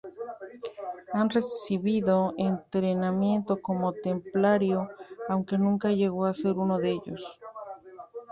[1.13, 4.89] Ha recibido entrenamiento como templario,
[5.29, 7.39] aunque nunca llegó a ser uno de ellos.